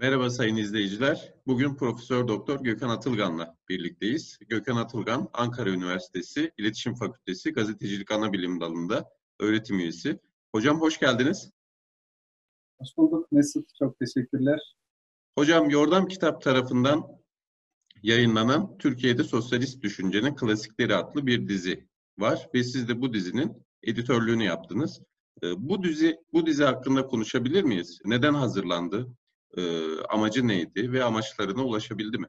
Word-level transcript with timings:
Merhaba 0.00 0.30
sayın 0.30 0.56
izleyiciler. 0.56 1.34
Bugün 1.46 1.74
Profesör 1.74 2.28
Doktor 2.28 2.60
Gökhan 2.60 2.88
Atılgan'la 2.88 3.56
birlikteyiz. 3.68 4.38
Gökhan 4.48 4.76
Atılgan, 4.76 5.28
Ankara 5.32 5.70
Üniversitesi 5.70 6.52
İletişim 6.58 6.94
Fakültesi 6.94 7.52
Gazetecilik 7.52 8.10
Anabilim 8.10 8.60
Dalı'nda 8.60 9.10
öğretim 9.40 9.78
üyesi. 9.78 10.20
Hocam 10.54 10.80
hoş 10.80 11.00
geldiniz. 11.00 11.50
Hoş 12.78 12.88
bulduk 12.96 13.32
Mesut. 13.32 13.74
Çok 13.78 13.98
teşekkürler. 13.98 14.76
Hocam 15.38 15.70
Yordam 15.70 16.08
Kitap 16.08 16.42
tarafından 16.42 17.04
yayınlanan 18.02 18.78
Türkiye'de 18.78 19.24
Sosyalist 19.24 19.82
Düşüncenin 19.82 20.34
Klasikleri 20.34 20.96
adlı 20.96 21.26
bir 21.26 21.48
dizi 21.48 21.88
var 22.18 22.48
ve 22.54 22.64
siz 22.64 22.88
de 22.88 23.00
bu 23.00 23.14
dizinin 23.14 23.66
editörlüğünü 23.82 24.44
yaptınız. 24.44 25.00
Ee, 25.42 25.68
bu 25.68 25.82
dizi 25.82 26.16
bu 26.32 26.46
dizi 26.46 26.64
hakkında 26.64 27.06
konuşabilir 27.06 27.62
miyiz? 27.62 28.00
Neden 28.04 28.34
hazırlandı? 28.34 29.08
E, 29.56 29.62
amacı 30.08 30.48
neydi 30.48 30.92
ve 30.92 31.04
amaçlarına 31.04 31.64
ulaşabildi 31.64 32.18
mi? 32.18 32.26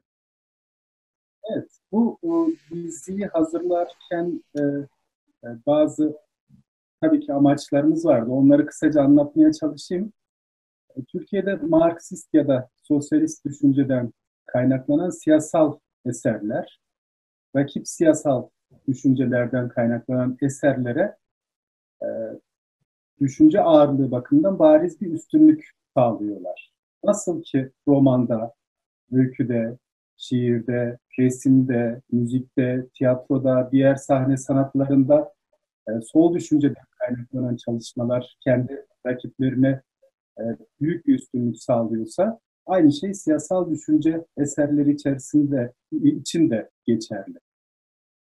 Evet, 1.44 1.78
bu 1.92 2.18
o, 2.22 2.48
diziyi 2.70 3.26
hazırlarken 3.26 4.44
e, 4.58 4.62
bazı 5.66 6.16
tabii 7.00 7.20
ki 7.20 7.32
amaçlarımız 7.32 8.04
vardı. 8.04 8.30
Onları 8.30 8.66
kısaca 8.66 9.02
anlatmaya 9.02 9.52
çalışayım. 9.52 10.12
E, 10.96 11.04
Türkiye'de 11.04 11.54
Marksist 11.54 12.34
ya 12.34 12.48
da 12.48 12.68
sosyalist 12.82 13.44
düşünceden 13.44 14.12
kaynaklanan 14.46 15.10
siyasal 15.10 15.78
eserler, 16.06 16.80
rakip 17.56 17.88
siyasal 17.88 18.48
düşüncelerden 18.88 19.68
kaynaklanan 19.68 20.38
eserlere 20.42 21.16
e, 22.02 22.06
düşünce 23.20 23.60
ağırlığı 23.60 24.10
bakımından 24.10 24.58
bariz 24.58 25.00
bir 25.00 25.12
üstünlük 25.12 25.70
sağlıyorlar. 25.96 26.69
Nasıl 27.04 27.42
ki 27.42 27.70
romanda, 27.88 28.54
öyküde, 29.12 29.78
şiirde, 30.16 30.98
resimde, 31.18 32.00
müzikte, 32.12 32.86
tiyatroda, 32.94 33.68
diğer 33.72 33.94
sahne 33.94 34.36
sanatlarında 34.36 35.32
e, 35.88 35.92
sol 36.12 36.34
düşünceden 36.34 36.84
kaynaklanan 36.98 37.56
çalışmalar 37.56 38.36
kendi 38.40 38.86
rakiplerine 39.06 39.80
e, 40.38 40.42
büyük 40.80 41.06
bir 41.06 41.14
üstünlük 41.14 41.62
sağlıyorsa 41.62 42.40
aynı 42.66 42.92
şey 42.92 43.14
siyasal 43.14 43.70
düşünce 43.70 44.24
eserleri 44.36 44.92
içerisinde 44.92 45.72
için 45.92 46.50
de 46.50 46.70
geçerli. 46.86 47.38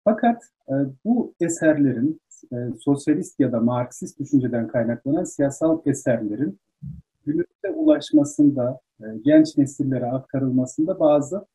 Fakat 0.04 0.42
e, 0.68 0.74
bu 1.04 1.34
eserlerin 1.40 2.20
e, 2.52 2.56
sosyalist 2.80 3.40
ya 3.40 3.52
da 3.52 3.60
Marksist 3.60 4.18
düşünceden 4.18 4.68
kaynaklanan 4.68 5.24
siyasal 5.24 5.80
eserlerin 5.86 6.60
günümüze 7.28 7.80
ulaşmasında, 7.80 8.80
e, 9.00 9.04
genç 9.24 9.56
nesillere 9.56 10.06
aktarılmasında 10.06 11.00
bazı 11.00 11.46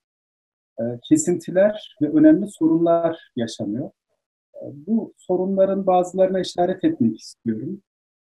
e, 0.79 0.83
kesintiler 1.09 1.97
ve 2.01 2.09
önemli 2.09 2.47
sorunlar 2.47 3.31
yaşanıyor. 3.35 3.91
E, 4.55 4.63
bu 4.87 5.13
sorunların 5.17 5.87
bazılarına 5.87 6.39
işaret 6.39 6.83
etmek 6.83 7.19
istiyorum. 7.19 7.81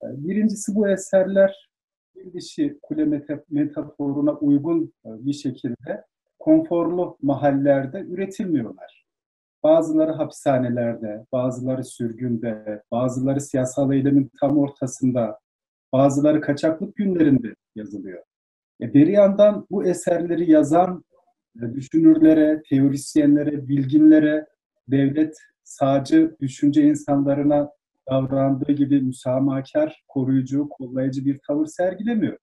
Birincisi 0.03 0.75
bu 0.75 0.87
eserler 0.87 1.69
bir 2.15 2.33
dişi 2.33 2.79
kule 2.81 3.23
metaforuna 3.49 4.33
uygun 4.33 4.93
bir 5.05 5.33
şekilde 5.33 6.05
konforlu 6.39 7.17
mahallelerde 7.21 7.99
üretilmiyorlar. 7.99 9.05
Bazıları 9.63 10.11
hapishanelerde, 10.11 11.25
bazıları 11.31 11.83
sürgünde, 11.83 12.83
bazıları 12.91 13.41
siyasal 13.41 13.93
eylemin 13.93 14.31
tam 14.39 14.57
ortasında, 14.57 15.39
bazıları 15.93 16.41
kaçaklık 16.41 16.95
günlerinde 16.95 17.55
yazılıyor. 17.75 18.23
E, 18.81 18.93
bir 18.93 19.07
yandan 19.07 19.67
bu 19.71 19.85
eserleri 19.85 20.51
yazan 20.51 21.03
e, 21.61 21.73
düşünürlere, 21.73 22.61
teorisyenlere, 22.69 23.67
bilginlere, 23.67 24.47
devlet 24.87 25.37
sağcı 25.63 26.35
düşünce 26.39 26.83
insanlarına 26.83 27.71
davrandığı 28.09 28.71
gibi 28.71 29.01
müsamahakar, 29.01 30.03
koruyucu, 30.07 30.69
kollayıcı 30.69 31.25
bir 31.25 31.39
tavır 31.47 31.65
sergilemiyor. 31.65 32.37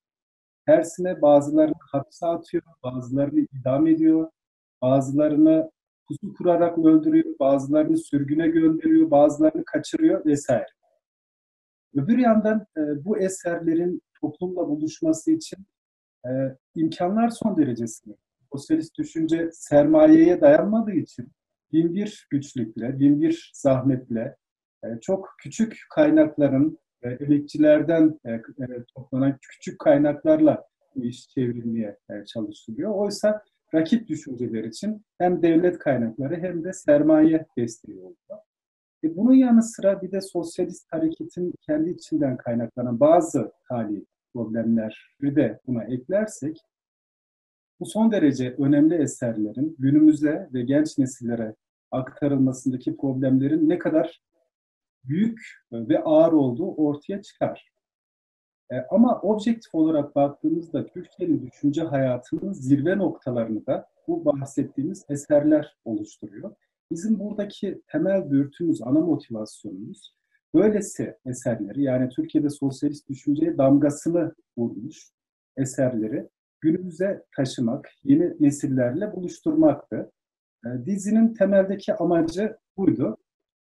Tersine 0.66 1.22
bazılarını 1.22 1.74
hapse 1.92 2.26
atıyor, 2.26 2.62
bazılarını 2.82 3.40
idam 3.40 3.86
ediyor, 3.86 4.30
bazılarını 4.82 5.70
pusu 6.08 6.34
kurarak 6.34 6.78
öldürüyor, 6.78 7.38
bazılarını 7.40 7.96
sürgüne 7.96 8.48
gönderiyor, 8.48 9.10
bazılarını 9.10 9.64
kaçırıyor 9.64 10.24
vesaire. 10.26 10.79
Öbür 11.94 12.18
yandan 12.18 12.66
e, 12.76 13.04
bu 13.04 13.18
eserlerin 13.18 14.02
toplumla 14.20 14.68
buluşması 14.68 15.30
için 15.30 15.66
e, 16.26 16.30
imkanlar 16.74 17.30
son 17.30 17.56
derece 17.56 17.86
sınırlı. 17.86 18.20
Sosyalist 18.52 18.98
düşünce 18.98 19.50
sermayeye 19.52 20.40
dayanmadığı 20.40 20.92
için 20.92 21.28
bin 21.72 21.94
bir 21.94 22.26
güçlükle, 22.30 22.98
bin 22.98 23.20
bir 23.20 23.52
zahmetle, 23.54 24.36
e, 24.84 24.88
çok 25.00 25.28
küçük 25.38 25.76
kaynakların, 25.94 26.78
e, 27.02 27.10
emekçilerden 27.10 28.20
e, 28.24 28.32
e, 28.32 28.40
toplanan 28.94 29.38
küçük 29.42 29.78
kaynaklarla 29.78 30.64
bu 30.94 31.04
iş 31.04 31.28
çevrilmeye 31.28 31.98
e, 32.10 32.24
çalışılıyor. 32.24 32.94
Oysa 32.94 33.42
rakip 33.74 34.08
düşünceler 34.08 34.64
için 34.64 35.04
hem 35.18 35.42
devlet 35.42 35.78
kaynakları 35.78 36.36
hem 36.36 36.64
de 36.64 36.72
sermaye 36.72 37.46
desteği 37.58 37.98
oluyor. 37.98 38.40
E 39.04 39.16
bunun 39.16 39.32
yanı 39.32 39.62
sıra 39.62 40.02
bir 40.02 40.12
de 40.12 40.20
sosyalist 40.20 40.92
hareketin 40.92 41.54
kendi 41.60 41.90
içinden 41.90 42.36
kaynaklanan 42.36 43.00
bazı 43.00 43.52
hali 43.64 44.04
problemleri 44.34 45.36
de 45.36 45.60
buna 45.66 45.84
eklersek 45.84 46.56
bu 47.80 47.86
son 47.86 48.12
derece 48.12 48.54
önemli 48.58 48.94
eserlerin 48.94 49.76
günümüze 49.78 50.48
ve 50.52 50.62
genç 50.62 50.98
nesillere 50.98 51.54
aktarılmasındaki 51.90 52.96
problemlerin 52.96 53.68
ne 53.68 53.78
kadar 53.78 54.22
büyük 55.04 55.40
ve 55.72 56.02
ağır 56.02 56.32
olduğu 56.32 56.74
ortaya 56.74 57.22
çıkar. 57.22 57.70
E, 58.72 58.76
ama 58.90 59.20
objektif 59.20 59.74
olarak 59.74 60.16
baktığımızda 60.16 60.86
Türkiye'nin 60.86 61.46
düşünce 61.46 61.82
hayatının 61.82 62.52
zirve 62.52 62.98
noktalarını 62.98 63.66
da 63.66 63.88
bu 64.08 64.24
bahsettiğimiz 64.24 65.04
eserler 65.08 65.76
oluşturuyor. 65.84 66.54
Bizim 66.90 67.18
buradaki 67.18 67.82
temel 67.86 68.30
dürtümüz, 68.30 68.82
ana 68.82 69.00
motivasyonumuz 69.00 70.14
böylesi 70.54 71.16
eserleri 71.26 71.82
yani 71.82 72.08
Türkiye'de 72.08 72.50
sosyalist 72.50 73.08
düşünceye 73.08 73.58
damgasını 73.58 74.34
vurmuş 74.58 75.10
eserleri 75.56 76.28
günümüze 76.60 77.24
taşımak, 77.36 77.90
yeni 78.04 78.34
nesillerle 78.40 79.12
buluşturmaktı. 79.12 80.12
E, 80.66 80.68
dizinin 80.86 81.34
temeldeki 81.34 81.94
amacı 81.94 82.56
buydu. 82.76 83.16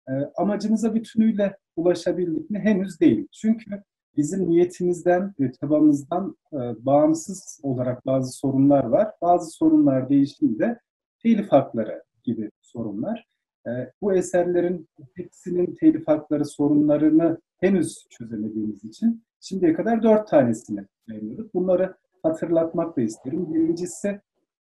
E, 0.08 0.12
amacımıza 0.36 0.94
bütünüyle 0.94 1.56
ulaşabildik 1.76 2.50
mi? 2.50 2.58
Henüz 2.58 3.00
değil. 3.00 3.28
Çünkü 3.32 3.82
bizim 4.16 4.50
niyetimizden 4.50 5.34
ve 5.40 5.52
çabamızdan 5.52 6.36
e, 6.52 6.56
bağımsız 6.56 7.60
olarak 7.62 8.06
bazı 8.06 8.32
sorunlar 8.32 8.84
var. 8.84 9.08
Bazı 9.22 9.50
sorunlar 9.50 10.08
değiştiğinde 10.08 10.80
telif 11.22 11.52
hakları 11.52 12.07
gibi 12.28 12.50
sorunlar. 12.62 13.26
E, 13.66 13.70
bu 14.02 14.14
eserlerin 14.14 14.88
hepsinin 15.14 15.76
telif 15.80 16.08
hakları 16.08 16.44
sorunlarını 16.44 17.38
henüz 17.60 18.06
çözemediğimiz 18.10 18.84
için 18.84 19.24
şimdiye 19.40 19.72
kadar 19.72 20.02
dört 20.02 20.28
tanesini 20.28 20.86
yayınladık. 21.08 21.54
Bunları 21.54 21.94
hatırlatmak 22.22 22.96
da 22.96 23.00
isterim. 23.00 23.54
Birincisi 23.54 24.20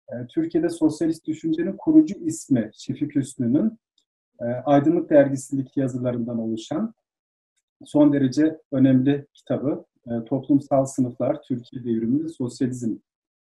e, 0.09 0.15
Türkiye'de 0.29 0.69
sosyalist 0.69 1.27
düşüncenin 1.27 1.77
kurucu 1.77 2.15
ismi 2.15 2.71
Şefik 2.75 3.15
Hüsnü'nün 3.15 3.79
e, 4.41 4.45
Aydınlık 4.45 5.11
Dergisi'ndeki 5.11 5.81
yazılarından 5.81 6.39
oluşan 6.39 6.95
son 7.85 8.13
derece 8.13 8.61
önemli 8.73 9.27
kitabı 9.35 9.85
Toplumsal 10.27 10.85
Sınıflar 10.85 11.43
Türkiye'de 11.43 11.91
Yürümü 11.91 12.29
Sosyalizm 12.29 12.97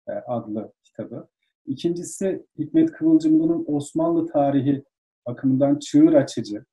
e, 0.07 0.11
adlı 0.11 0.73
kitabı. 0.83 1.27
İkincisi 1.65 2.45
Hikmet 2.57 2.91
Kıvılcımlı'nın 2.91 3.65
Osmanlı 3.67 4.27
tarihi 4.27 4.83
bakımından 5.27 5.79
çığır 5.79 6.13
açıcı, 6.13 6.65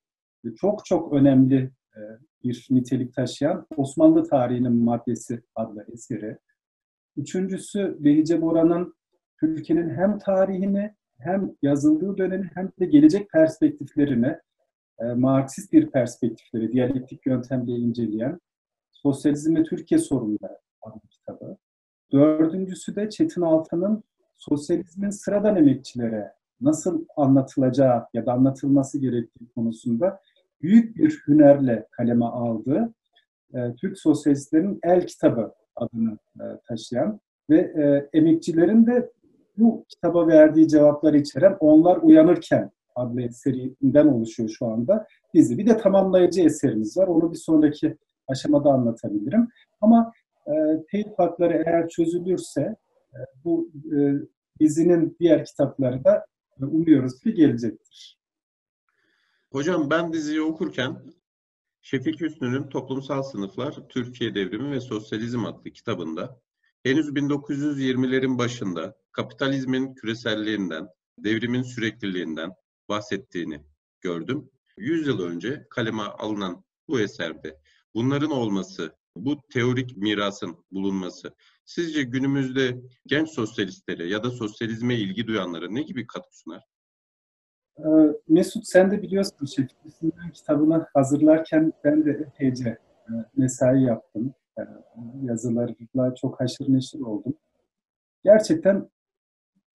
çok 0.57 0.85
çok 0.85 1.13
önemli 1.13 1.71
e, 1.97 2.01
bir 2.45 2.67
nitelik 2.71 3.15
taşıyan 3.15 3.67
Osmanlı 3.77 4.25
Tarihinin 4.25 4.73
Maddesi 4.73 5.43
adlı 5.55 5.87
eseri. 5.93 6.39
Üçüncüsü 7.17 7.97
Behice 8.01 8.43
Bora'nın 8.43 8.95
Türkiye'nin 9.41 9.91
hem 9.91 10.19
tarihini 10.19 10.95
hem 11.19 11.57
yazıldığı 11.63 12.19
dönemi 12.19 12.51
hem 12.55 12.71
de 12.81 12.87
gelecek 12.87 13.31
perspektiflerini 13.31 14.37
e, 14.99 15.05
Marksist 15.05 15.73
bir 15.73 15.91
perspektifleri 15.91 16.73
diyalektik 16.73 17.27
yöntemle 17.27 17.73
inceleyen 17.73 18.41
Sosyalizm 18.93 19.57
ve 19.57 19.63
Türkiye 19.63 19.99
Sorunları 19.99 20.59
adlı 20.83 21.01
kitabı. 21.11 21.57
Dördüncüsü 22.13 22.97
de 22.97 23.11
Çetin 23.11 23.41
Altan'ın 23.41 24.05
sosyalizmin 24.39 25.11
sıradan 25.11 25.57
emekçilere 25.57 26.33
nasıl 26.61 27.05
anlatılacağı 27.17 28.07
ya 28.15 28.27
da 28.27 28.33
anlatılması 28.33 28.99
gerektiği 28.99 29.49
konusunda 29.55 30.21
büyük 30.63 30.97
bir 30.97 31.23
hünerle 31.27 31.87
kaleme 31.91 32.25
aldığı 32.25 32.95
e, 33.55 33.75
Türk 33.75 33.99
sosyalistlerin 33.99 34.79
El 34.83 35.07
Kitabı 35.07 35.55
adını 35.77 36.19
e, 36.41 36.45
taşıyan 36.69 37.21
ve 37.51 37.59
e, 37.59 38.09
emekçilerin 38.19 38.87
de 38.87 39.11
bu 39.59 39.85
kitaba 39.89 40.27
verdiği 40.27 40.69
cevapları 40.69 41.19
içeren 41.19 41.57
Onlar 41.61 41.97
Uyanırken 41.97 42.71
adlı 42.95 43.23
eserinden 43.23 44.07
oluşuyor 44.07 44.49
şu 44.49 44.67
anda 44.67 45.07
dizi. 45.35 45.59
Bir 45.59 45.67
de 45.67 45.77
tamamlayıcı 45.77 46.43
eserimiz 46.43 46.97
var. 46.97 47.07
Onu 47.07 47.33
bir 47.33 47.39
sonraki 47.39 47.97
aşamada 48.29 48.71
anlatabilirim. 48.71 49.49
Ama 49.81 50.13
e, 50.47 50.53
teyit 50.91 51.19
hakları 51.19 51.63
eğer 51.67 51.89
çözülürse 51.89 52.77
bu 53.45 53.71
e, 53.97 53.99
dizinin 54.61 55.17
diğer 55.21 55.45
kitapları 55.45 56.05
da 56.05 56.27
e, 56.61 56.65
umuyoruz 56.65 57.21
ki 57.21 57.35
gelecektir. 57.35 58.19
Hocam 59.53 59.91
ben 59.91 60.13
diziyi 60.13 60.43
okurken 60.43 61.03
Şefik 61.83 62.21
Hüsnü'nün 62.21 62.69
Toplumsal 62.69 63.23
Sınıflar, 63.23 63.89
Türkiye 63.89 64.35
Devrimi 64.35 64.71
ve 64.71 64.81
Sosyalizm 64.81 65.45
adlı 65.45 65.71
kitabında 65.71 66.41
henüz 66.83 67.09
1920'lerin 67.09 68.39
başında 68.39 68.97
kapitalizmin 69.13 69.95
küreselliğinden, 69.95 70.89
devrimin 71.19 71.63
sürekliliğinden 71.63 72.51
bahsettiğini 72.89 73.65
gördüm. 74.01 74.51
100 74.77 75.07
yıl 75.07 75.21
önce 75.21 75.67
kaleme 75.71 76.03
alınan 76.03 76.65
bu 76.89 77.01
eserde 77.01 77.61
bunların 77.95 78.31
olması, 78.31 78.98
bu 79.25 79.43
teorik 79.53 79.97
mirasın 79.97 80.57
bulunması 80.73 81.35
sizce 81.65 82.03
günümüzde 82.03 82.81
genç 83.07 83.29
sosyalistlere 83.29 84.09
ya 84.09 84.25
da 84.25 84.31
sosyalizme 84.31 84.95
ilgi 84.95 85.27
duyanlara 85.27 85.69
ne 85.71 85.83
gibi 85.83 86.07
katkı 86.07 86.39
sunar? 86.39 86.65
Ee, 87.79 87.83
Mesut 88.29 88.67
sen 88.67 88.91
de 88.91 89.03
biliyorsun 89.03 89.47
Şefik 89.47 89.77
kitabını 90.35 90.87
hazırlarken 90.95 91.73
ben 91.85 92.05
de 92.05 92.11
epeyce 92.11 92.69
e, 92.69 93.13
mesai 93.37 93.83
yaptım. 93.83 94.35
E, 94.59 94.63
yazılarla 95.23 96.15
çok 96.15 96.41
haşır 96.41 96.73
neşir 96.73 97.01
oldum. 97.01 97.35
Gerçekten 98.25 98.91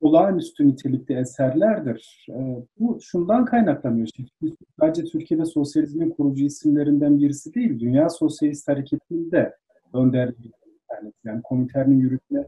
olağanüstü 0.04 0.68
nitelikte 0.68 1.14
eserlerdir. 1.14 2.28
E, 2.30 2.66
bu 2.80 3.00
şundan 3.02 3.46
kaynaklanıyor. 3.46 4.08
Şefik 4.16 4.60
sadece 4.80 5.04
Türkiye'de 5.04 5.46
sosyalizmin 5.46 6.10
kurucu 6.10 6.44
isimlerinden 6.46 7.20
birisi 7.20 7.54
değil, 7.54 7.80
Dünya 7.80 8.10
Sosyalist 8.10 8.68
Hareketi'nde 8.68 9.56
önderliği 9.94 10.52
yani, 10.92 11.14
yani 11.24 11.42
Komiter'in 11.42 12.00
yürütme 12.00 12.46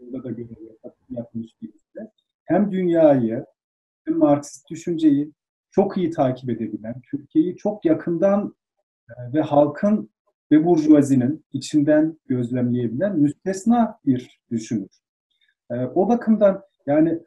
burada 0.00 0.24
da 0.24 0.30
görev 0.30 0.56
yapmış 1.10 1.62
birisi. 1.62 2.10
Hem 2.44 2.72
dünyayı 2.72 3.46
hem 4.04 4.16
Marksist 4.16 4.70
düşünceyi 4.70 5.32
çok 5.70 5.96
iyi 5.96 6.10
takip 6.10 6.50
edebilen, 6.50 6.94
Türkiye'yi 7.10 7.56
çok 7.56 7.84
yakından 7.84 8.54
e, 9.10 9.32
ve 9.32 9.40
halkın 9.40 10.10
ve 10.52 10.64
burjuvazinin 10.64 11.44
içinden 11.52 12.18
gözlemleyebilen 12.26 13.18
müstesna 13.18 13.98
bir 14.06 14.40
düşünür. 14.50 15.05
E, 15.70 15.74
o 15.74 16.08
bakımdan 16.08 16.62
yani 16.86 17.20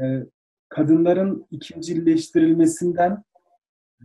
e, 0.00 0.26
kadınların 0.68 1.46
ikincileştirilmesinden 1.50 3.24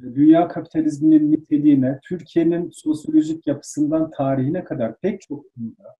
dünya 0.01 0.47
kapitalizminin 0.47 1.31
niteliğine, 1.31 1.99
Türkiye'nin 2.03 2.69
sosyolojik 2.73 3.47
yapısından 3.47 4.11
tarihine 4.11 4.63
kadar 4.63 4.99
pek 4.99 5.21
çok 5.21 5.53
konuda 5.53 5.95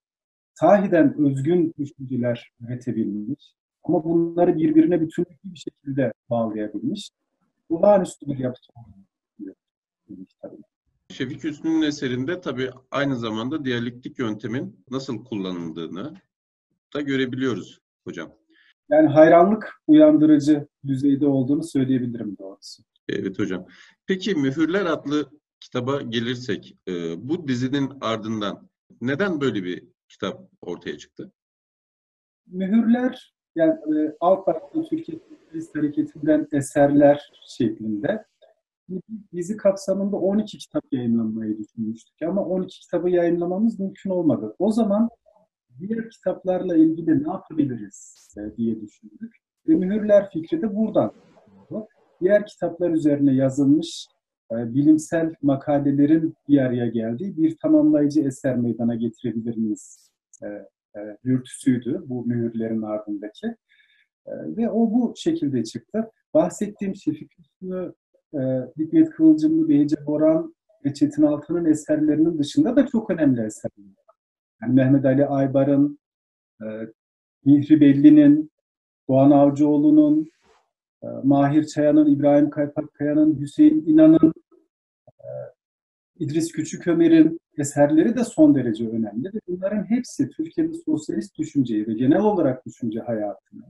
sahiden 0.54 1.26
özgün 1.26 1.74
düşünceler 1.78 2.52
üretebilmiş 2.60 3.54
ama 3.84 4.04
bunları 4.04 4.56
birbirine 4.56 5.00
bütünlüklü 5.00 5.36
bir 5.44 5.58
şekilde 5.58 6.12
bağlayabilmiş. 6.30 7.10
Olağanüstü 7.68 8.26
bir 8.26 8.38
yapısı 8.38 8.72
tabii. 10.42 10.56
Şefik 11.10 11.44
Hüsnü'nün 11.44 11.82
eserinde 11.82 12.40
tabii 12.40 12.70
aynı 12.90 13.16
zamanda 13.16 13.64
diyalektik 13.64 14.18
yöntemin 14.18 14.84
nasıl 14.90 15.24
kullanıldığını 15.24 16.14
da 16.94 17.00
görebiliyoruz 17.00 17.78
hocam. 18.04 18.32
Yani 18.90 19.08
hayranlık 19.08 19.82
uyandırıcı 19.86 20.66
düzeyde 20.86 21.26
olduğunu 21.26 21.62
söyleyebilirim 21.62 22.36
doğrusu. 22.38 22.82
Evet 23.08 23.38
hocam. 23.38 23.66
Peki 24.06 24.34
Mühürler 24.34 24.86
adlı 24.86 25.30
kitaba 25.60 26.00
gelirsek, 26.02 26.76
e, 26.88 26.92
bu 27.28 27.48
dizinin 27.48 27.92
ardından 28.00 28.68
neden 29.00 29.40
böyle 29.40 29.64
bir 29.64 29.84
kitap 30.08 30.50
ortaya 30.60 30.98
çıktı? 30.98 31.32
Mühürler, 32.46 33.34
yani 33.54 33.72
e, 33.72 34.16
Alt 34.20 34.46
Parti 34.46 34.88
Türkiye 34.90 35.18
Sosyalist 35.18 35.76
Hareketi'nden 35.76 36.48
eserler 36.52 37.30
şeklinde 37.48 38.24
dizi 39.32 39.56
kapsamında 39.56 40.16
12 40.16 40.58
kitap 40.58 40.84
yayınlanmayı 40.92 41.58
düşünmüştük 41.58 42.22
ama 42.22 42.44
12 42.44 42.80
kitabı 42.80 43.10
yayınlamamız 43.10 43.80
mümkün 43.80 44.10
olmadı. 44.10 44.56
O 44.58 44.72
zaman 44.72 45.08
diğer 45.80 46.10
kitaplarla 46.10 46.76
ilgili 46.76 47.24
ne 47.24 47.28
yapabiliriz 47.28 48.28
e, 48.38 48.56
diye 48.56 48.80
düşündük. 48.80 49.36
Ve 49.68 49.74
mühürler 49.74 50.30
fikri 50.30 50.62
de 50.62 50.76
buradan 50.76 51.12
diğer 52.20 52.46
kitaplar 52.46 52.90
üzerine 52.90 53.34
yazılmış 53.34 54.06
e, 54.52 54.74
bilimsel 54.74 55.34
makalelerin 55.42 56.34
bir 56.48 56.58
araya 56.58 56.86
geldiği 56.86 57.36
bir 57.36 57.56
tamamlayıcı 57.62 58.20
eser 58.20 58.56
meydana 58.56 58.94
getirebilir 58.94 59.56
miyiz? 59.56 60.10
E, 60.42 60.46
dürtüsüydü 61.24 62.02
bu 62.06 62.26
mühürlerin 62.26 62.82
ardındaki. 62.82 63.56
Ve 64.26 64.70
o 64.70 64.92
bu 64.92 65.14
şekilde 65.16 65.64
çıktı. 65.64 66.10
Bahsettiğim 66.34 66.94
Hüsnü, 66.94 67.92
e, 68.34 68.40
Hikmet 68.78 69.10
Kıvılcımlı, 69.10 69.68
Beyce 69.68 69.96
Boran 70.06 70.54
ve 70.84 70.94
Çetin 70.94 71.22
Altan'ın 71.22 71.64
eserlerinin 71.64 72.38
dışında 72.38 72.76
da 72.76 72.86
çok 72.86 73.10
önemli 73.10 73.40
eserler. 73.40 73.85
Yani 74.62 74.74
Mehmet 74.74 75.04
Ali 75.04 75.26
Aybar'ın, 75.26 75.98
e, 76.62 76.66
Mihri 77.44 77.80
Belli'nin, 77.80 78.50
Doğan 79.08 79.30
Avcıoğlu'nun, 79.30 80.30
ee, 81.02 81.06
Mahir 81.24 81.64
Çayan'ın, 81.64 82.10
İbrahim 82.10 82.50
Kaypakkaya'nın, 82.50 83.40
Hüseyin 83.40 83.84
İnan'ın, 83.86 84.32
e, 85.20 85.26
İdris 86.18 86.52
Küçükömer'in 86.52 87.40
eserleri 87.58 88.16
de 88.16 88.24
son 88.24 88.54
derece 88.54 88.88
önemli. 88.88 89.28
Ve 89.34 89.40
bunların 89.48 89.90
hepsi 89.90 90.28
Türkiye'de 90.28 90.72
sosyalist 90.74 91.38
düşünceyi 91.38 91.86
ve 91.86 91.92
genel 91.92 92.20
olarak 92.20 92.66
düşünce 92.66 93.00
hayatını 93.00 93.64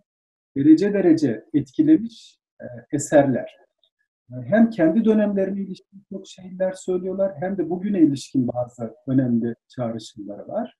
derece 0.57 0.93
derece 0.93 1.45
etkilemiş 1.55 2.39
e, 2.61 2.65
eserler. 2.93 3.66
E, 4.33 4.35
hem 4.43 4.71
kendi 4.71 5.05
dönemlerine 5.05 5.61
ilişkin 5.61 6.03
çok 6.13 6.27
şeyler 6.27 6.73
söylüyorlar 6.73 7.33
hem 7.41 7.59
de 7.59 7.71
bugüne 7.71 8.01
ilişkin 8.01 8.49
bazı 8.49 8.95
önemli 9.07 9.55
çağrışımları 9.69 10.49
var. 10.49 10.77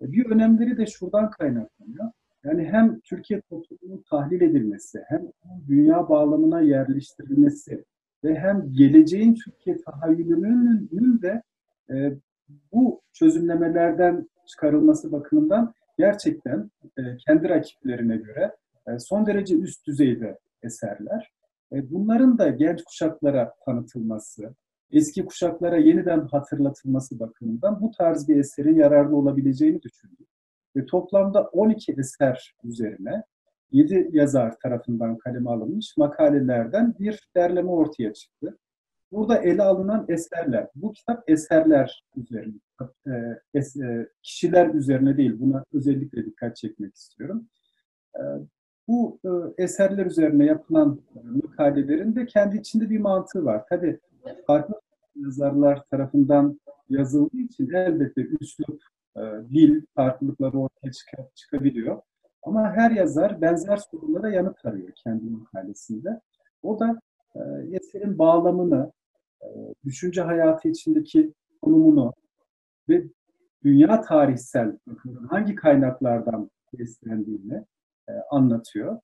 Bir 0.00 0.26
önemleri 0.26 0.76
de 0.76 0.86
şuradan 0.86 1.30
kaynaklanıyor. 1.30 2.10
Yani 2.44 2.64
hem 2.64 3.00
Türkiye 3.00 3.40
toplumunun 3.40 4.04
tahlil 4.10 4.40
edilmesi, 4.40 5.02
hem 5.08 5.22
dünya 5.68 6.08
bağlamına 6.08 6.60
yerleştirilmesi 6.60 7.84
ve 8.24 8.34
hem 8.38 8.72
geleceğin 8.72 9.34
Türkiye 9.34 9.76
tahayyülünün 9.76 11.22
de 11.22 11.42
e, 11.90 12.12
bu 12.72 13.00
çözümlemelerden 13.12 14.28
çıkarılması 14.46 15.12
bakımından 15.12 15.74
gerçekten 15.98 16.70
e, 16.98 17.16
kendi 17.26 17.48
rakiplerine 17.48 18.16
göre 18.16 18.56
e, 18.86 18.98
son 18.98 19.26
derece 19.26 19.54
üst 19.54 19.86
düzeyde 19.86 20.38
eserler. 20.62 21.30
E, 21.72 21.90
bunların 21.90 22.38
da 22.38 22.48
genç 22.48 22.84
kuşaklara 22.84 23.54
tanıtılması, 23.64 24.54
eski 24.90 25.24
kuşaklara 25.24 25.76
yeniden 25.76 26.20
hatırlatılması 26.20 27.20
bakımından 27.20 27.80
bu 27.80 27.90
tarz 27.90 28.28
bir 28.28 28.36
eserin 28.36 28.74
yararlı 28.74 29.16
olabileceğini 29.16 29.82
düşündüm. 29.82 30.26
Ve 30.76 30.86
toplamda 30.86 31.42
12 31.42 31.92
eser 31.98 32.54
üzerine 32.64 33.22
7 33.72 34.08
yazar 34.12 34.58
tarafından 34.58 35.18
kaleme 35.18 35.50
alınmış 35.50 35.96
makalelerden 35.96 36.94
bir 36.98 37.30
derleme 37.36 37.70
ortaya 37.70 38.12
çıktı. 38.12 38.58
Burada 39.12 39.38
ele 39.38 39.62
alınan 39.62 40.06
eserler, 40.08 40.68
bu 40.74 40.92
kitap 40.92 41.30
eserler 41.30 42.04
üzerine, 42.16 42.54
e, 43.06 43.58
e, 43.58 44.06
kişiler 44.22 44.74
üzerine 44.74 45.16
değil, 45.16 45.40
buna 45.40 45.64
özellikle 45.72 46.26
dikkat 46.26 46.56
çekmek 46.56 46.94
istiyorum. 46.94 47.48
Bu 48.88 49.20
eserler 49.58 50.06
üzerine 50.06 50.44
yapılan 50.44 51.00
makalelerin 51.60 52.16
de 52.16 52.26
kendi 52.26 52.56
içinde 52.56 52.90
bir 52.90 52.98
mantığı 52.98 53.44
var. 53.44 53.64
Tabii 53.68 54.00
farklı 54.46 54.80
yazarlar 55.16 55.84
tarafından 55.90 56.60
yazıldığı 56.88 57.36
için 57.36 57.70
elbette 57.70 58.20
üslup 58.40 58.82
e, 59.16 59.20
dil 59.50 59.82
farklılıkları 59.94 60.58
ortaya 60.58 60.92
çık- 60.92 61.36
çıkabiliyor. 61.36 62.02
Ama 62.42 62.72
her 62.72 62.90
yazar 62.90 63.40
benzer 63.40 63.76
sorulara 63.76 64.30
yanıt 64.30 64.64
arıyor 64.64 64.92
kendi 65.04 65.24
makalesinde. 65.24 66.20
O 66.62 66.80
da 66.80 67.00
e, 67.34 67.40
eserin 67.72 68.18
bağlamını, 68.18 68.92
e, 69.42 69.46
düşünce 69.84 70.22
hayatı 70.22 70.68
içindeki 70.68 71.34
konumunu 71.62 72.12
ve 72.88 73.04
dünya 73.64 74.00
tarihsel 74.00 74.78
hangi 75.28 75.54
kaynaklardan 75.54 76.50
beslendiğini 76.78 77.64
anlatıyor. 78.30 79.00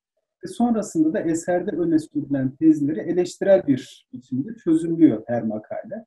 Ve 0.46 0.50
sonrasında 0.50 1.12
da 1.12 1.20
eserde 1.20 1.70
öne 1.70 1.98
sürülen 1.98 2.56
tezleri 2.56 3.00
eleştirel 3.00 3.66
bir 3.66 4.08
biçimde 4.12 4.54
çözümlüyor 4.64 5.22
her 5.26 5.42
makale. 5.42 6.04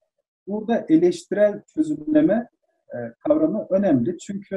Burada 0.48 0.86
eleştirel 0.90 1.64
çözümleme 1.76 2.48
e, 2.94 2.98
kavramı 3.28 3.68
önemli. 3.70 4.18
Çünkü 4.18 4.56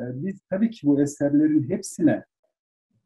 e, 0.00 0.02
biz 0.14 0.40
tabii 0.50 0.70
ki 0.70 0.86
bu 0.86 1.00
eserlerin 1.00 1.70
hepsine 1.70 2.24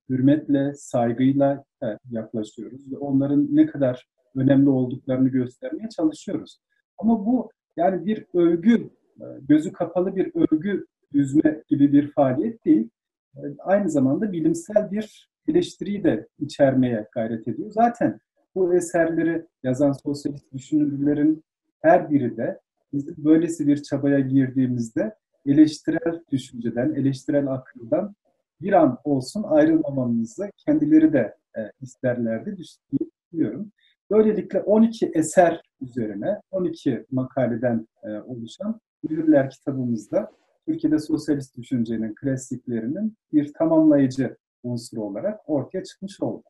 hürmetle, 0.09 0.75
saygıyla 0.75 1.65
e, 1.83 1.87
yaklaşıyoruz 2.11 2.93
ve 2.93 2.97
onların 2.97 3.49
ne 3.51 3.67
kadar 3.67 4.07
önemli 4.37 4.69
olduklarını 4.69 5.29
göstermeye 5.29 5.89
çalışıyoruz. 5.89 6.61
Ama 6.99 7.27
bu 7.27 7.51
yani 7.77 8.07
bir 8.07 8.27
övgü, 8.35 8.91
e, 9.21 9.25
gözü 9.49 9.73
kapalı 9.73 10.17
bir 10.17 10.33
övgü 10.35 10.87
düzme 11.13 11.63
gibi 11.69 11.93
bir 11.93 12.13
faaliyet 12.13 12.65
değil. 12.65 12.91
E, 13.37 13.41
Aynı 13.59 13.91
zamanda 13.91 14.33
bilimsel 14.33 14.91
bir 14.91 15.30
eleştiriyi 15.49 16.05
de 16.05 16.29
içermeye 16.39 17.09
gayret 17.13 17.49
ediyor. 17.49 17.71
Zaten 17.71 18.21
bu 18.55 18.75
eserleri 18.75 19.47
yazan 19.63 19.93
sosyalist 19.93 20.53
düşünürlerin 20.53 21.45
her 21.83 22.11
biri 22.11 22.37
de 22.37 22.61
bizim 22.93 23.25
böylesi 23.25 23.67
bir 23.67 23.83
çabaya 23.83 24.21
girdiğimizde 24.21 25.15
eleştirel 25.47 26.23
düşünceden, 26.33 26.95
eleştirel 26.95 27.47
akıldan 27.47 28.15
bir 28.61 28.73
an 28.73 28.99
olsun 29.05 29.43
ayrılmamamızı 29.43 30.51
kendileri 30.67 31.13
de 31.13 31.37
e, 31.57 31.61
isterlerdi 31.81 32.57
düşünüyorum. 32.57 33.73
Böylelikle 34.11 34.61
12 34.61 35.11
eser 35.15 35.63
üzerine 35.81 36.41
12 36.51 37.07
makaleden 37.11 37.89
e, 38.03 38.09
oluşan 38.09 38.81
Mühürler 39.03 39.51
kitabımızda 39.51 40.31
Türkiye'de 40.67 40.99
sosyalist 40.99 41.57
düşüncenin 41.57 42.15
klasiklerinin 42.15 43.17
bir 43.33 43.53
tamamlayıcı 43.53 44.37
unsuru 44.63 45.03
olarak 45.03 45.41
ortaya 45.47 45.85
çıkmış 45.85 46.21
oldu. 46.21 46.43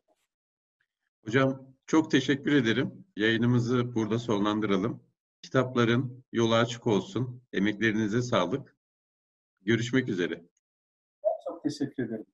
Hocam 1.25 1.67
çok 1.85 2.11
teşekkür 2.11 2.51
ederim. 2.51 3.05
Yayınımızı 3.15 3.95
burada 3.95 4.19
sonlandıralım. 4.19 5.03
Kitapların 5.41 6.23
yolu 6.31 6.55
açık 6.55 6.87
olsun. 6.87 7.41
Emeklerinize 7.53 8.21
sağlık. 8.21 8.77
Görüşmek 9.61 10.09
üzere. 10.09 10.45
Çok 11.47 11.63
teşekkür 11.63 12.03
ederim. 12.03 12.25